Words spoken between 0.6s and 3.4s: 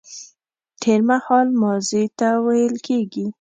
تېرمهال ماضي ته ويل کيږي